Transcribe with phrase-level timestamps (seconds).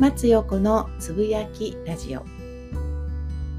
[0.00, 2.24] 松陽子のつぶやきラジオ。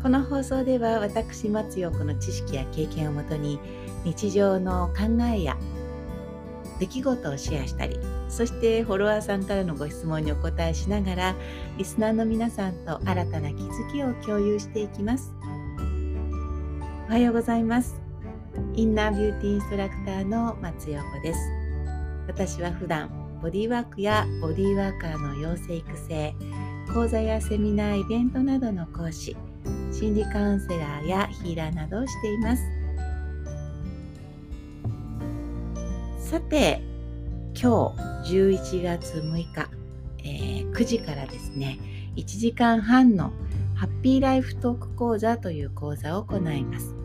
[0.01, 3.59] この放送では私松陽子の知識や経験をもとに
[4.05, 5.55] 日常の考えや
[6.79, 11.35] 出来事をシェアしたりそしてフォロワーさんからのご質問にお答えしながら
[11.77, 15.31] リスナーの皆さんと新たな気づきを共有していきます。
[17.07, 18.01] おはようございます。
[18.73, 21.39] インナービューティーインストラクターの松陽子です。
[22.25, 26.35] 私は普段ボディワークやボディワーカーの養成育成
[26.93, 29.35] 講座やセミナーイベントなどの講師
[29.91, 32.63] 心理カウンセラーやヒーラーなどをしています。
[36.19, 36.81] さて
[37.59, 39.69] 今日11月6日、
[40.19, 41.79] えー、9時からですね
[42.15, 43.33] 1時間半の
[43.75, 46.95] ハッピーライフトーク講座という講座を行います。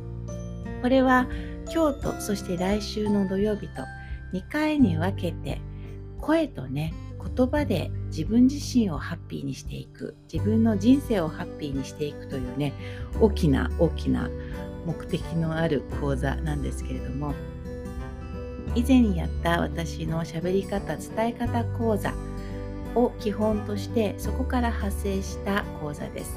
[0.83, 1.27] これは
[1.73, 3.83] 今日とそして来週の土曜日と
[4.35, 5.61] 2回に分けて
[6.20, 6.95] 声とね
[7.37, 12.73] 言葉で自分自身をハッピーにしていく自分の人生をハッピーにしていくというね
[13.21, 14.30] 大きな大きな
[14.87, 17.35] 目的のある講座なんですけれども
[18.74, 22.13] 以前にやった私の喋り方伝え方講座
[22.95, 26.35] を基本としてそこから派生した講座です。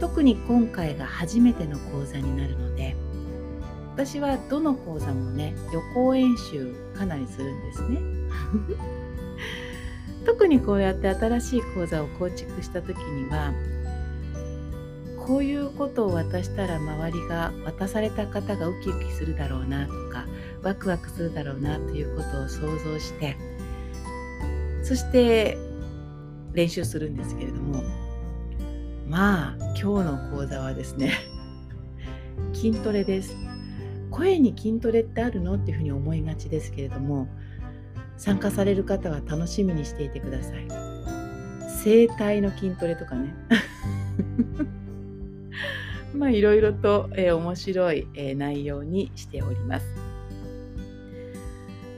[0.00, 2.96] 特に今回が初めての講座になるので
[3.94, 8.19] 私はどの講座もね予行演習かなりするんですね。
[10.26, 13.52] 特にこうやって新しい講座を構築した時には
[15.26, 20.26] こういうことを渡したら周りが渡された方がウキウキするだろうなとか
[20.62, 23.36] ワクワクするだろうなということを想像して
[24.82, 25.56] そして
[26.52, 27.82] 練習するんですけれども
[29.08, 31.12] まあ今日の講座はですね
[32.52, 33.36] 筋トレです。
[34.10, 35.54] 声に筋トレってあるの？
[35.54, 37.28] っていうふうに思いがちですけれども
[38.20, 40.68] 参加される方は楽しみにしていてください。
[41.82, 43.34] 声帯の筋トレとかね。
[46.14, 49.86] まあいろいろと、えー、面白い、えー、内容にしております。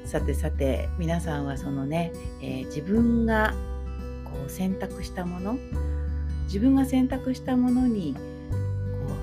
[0.05, 3.53] さてさて皆さんはそのね、えー、自分が
[4.25, 5.59] こう選択したもの
[6.45, 8.23] 自分が選択したものにこう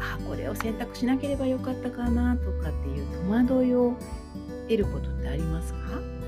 [0.02, 3.94] あこれを選択しなければよかったかなとかっていう戸惑いを
[4.68, 6.19] 得ることってありますか？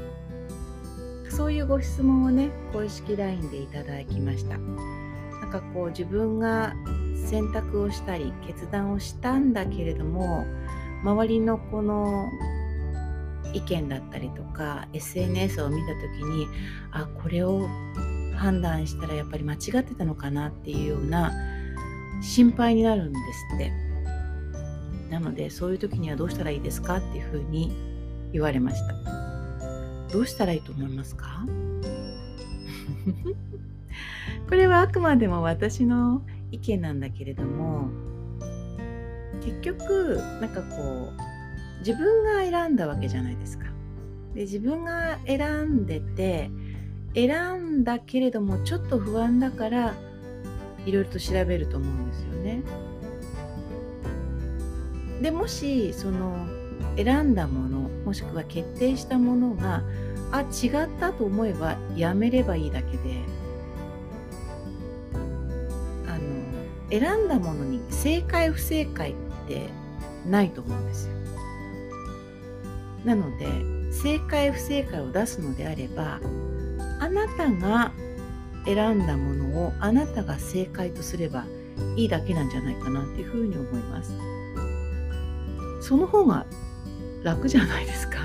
[1.31, 4.58] そういうご質問をね公式 LINE でいただきました。
[4.58, 6.74] なんかこう自分が
[7.25, 10.46] 選択をしたり決断をしたんだけれども
[11.03, 12.30] 周りのこの
[13.53, 16.47] 意見だったりとか SNS を見た時に
[16.91, 17.68] あこれを
[18.36, 21.31] 判断したらやっぱり間違ってたのかなっていうような
[22.22, 23.91] 心配になるんですって。
[25.09, 27.75] なのでそういう時にはどうしたらいいですかっていうふうに
[28.31, 29.21] 言われました。
[30.12, 31.46] どうしたらいいと思いますか？
[34.50, 37.90] これはあくまでも私の意見なんだけれども
[39.44, 43.66] 結局なんかこう自分が選んだわけじゃないですか。
[44.36, 46.50] で自分が選んでて
[47.16, 49.94] 選んだけれどもちょっと不安だから
[50.86, 52.62] いろいろと調べると思うんですよね。
[55.22, 56.46] でもしその
[56.98, 57.71] 選んだもの
[58.12, 59.84] もしくは決定したものが
[60.34, 63.22] あ違ったと思えばやめればいいだけで
[66.06, 66.20] あの
[66.90, 69.14] 選んだものに正解不正解っ
[69.48, 69.70] て
[70.30, 71.14] ないと思うんですよ。
[73.06, 73.48] なので
[73.94, 76.20] 正解不正解を出すのであれば
[77.00, 77.94] あなたが
[78.66, 81.46] 選んだものをあなたが正解とすれば
[81.96, 84.14] いいだけなんじゃないかなっていうふうに思います。
[85.80, 86.46] その方が
[87.24, 88.20] 楽じゃないですか？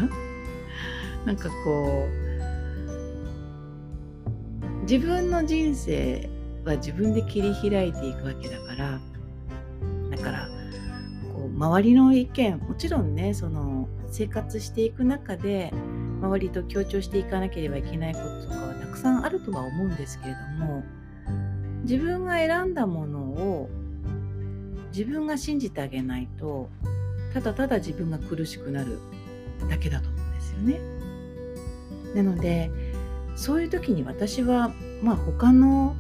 [1.25, 2.27] なんかこう
[4.83, 6.29] 自分の人生
[6.65, 9.01] は自分で切り開いていくわけだから
[10.11, 10.49] だから
[11.35, 15.73] こう周りの意見もちろんねその生活していく中で
[16.23, 20.85] 周りと協調していかなければいけないこととかはたくさんあるとは思うんですけれども
[21.83, 23.69] 自分が選んだものを
[24.93, 26.71] 自分が信じてあげないと
[27.37, 28.99] ただただ自分が苦しくなる
[29.69, 30.81] だけだと思うんですよね。
[32.15, 32.71] なので
[33.35, 34.73] そういう時に私は
[35.03, 35.95] まあ他の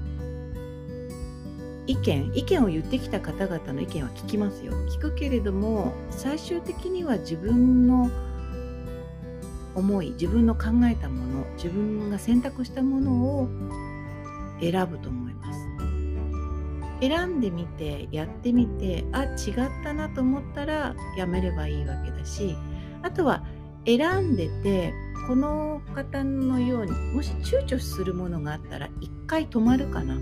[1.86, 8.10] 意見意見を言ってきた方々の意見は聞きますよ聞くけれども最終的には自分の
[9.74, 13.12] 思い自分の考えたもの自分が選択したもの
[13.42, 13.48] を
[14.58, 15.65] 選ぶと思います
[17.00, 22.56] 選んでみてやってみてあ違ったなと思ったらやめればいいわけだし
[23.02, 23.44] あとは
[23.84, 24.92] 選んでて
[25.28, 30.14] この方のようにもし躊躇するものがあったら一回止まるかな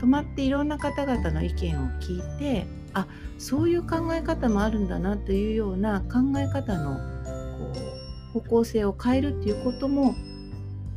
[0.00, 3.06] 止まっていろんな方々の意見を聞いてあ
[3.38, 6.96] そういう考え方もあるんだなというような考え方の
[7.58, 7.72] こ
[8.32, 10.14] う方向性を変えるっていうことも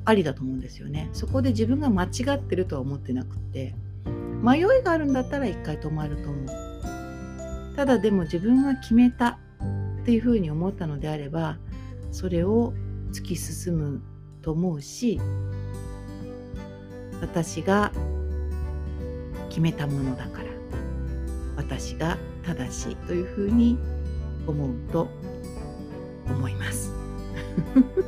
[0.06, 1.10] ありだと思うんですよね。
[1.14, 3.76] そこで自分が間違ってるとは思ってなくって
[4.42, 7.76] 迷いがあるんだったら一回止まると思う。
[7.76, 9.40] ただでも自分が決めた
[10.02, 11.58] っていうふうに思ったのであれば
[12.12, 12.74] それを
[13.12, 14.02] 突き進む
[14.42, 15.20] と思うし
[17.22, 17.92] 私が
[19.50, 20.46] 決めたものだから
[21.56, 23.78] 私が正しいというふうに
[24.48, 25.08] 思うと
[26.28, 26.92] 思います。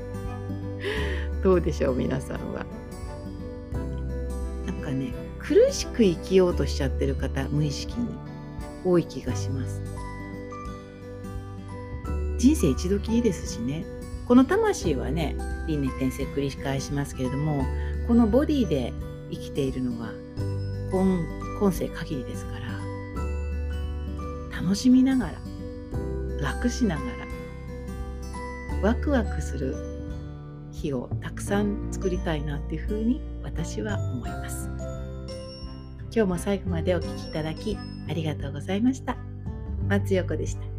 [1.44, 2.66] どうでしょう皆さんは。
[4.66, 5.14] なんかね
[5.44, 8.08] 苦しく生きようとしちゃってる方無意識に
[8.86, 9.82] 多い気がします。
[12.38, 13.86] 人生一度きりですしね。
[14.28, 15.36] この魂はね
[15.68, 17.66] 輪廻転生繰り返しますけれども
[18.08, 18.94] このボディで
[19.32, 20.12] 生きているのは
[20.92, 21.20] 今
[21.60, 25.34] 今世限りですから楽しみながら
[26.42, 29.76] 楽しながらワクワクする
[30.72, 34.70] 日をたくさん作りたいなっていうふうに私は思います。
[36.16, 37.76] 今日も最後までお聴きいただき
[38.08, 39.18] ありがとうございました。
[39.90, 40.73] 松横でした。